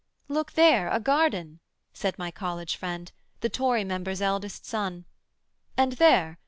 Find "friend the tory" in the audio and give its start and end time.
2.75-3.83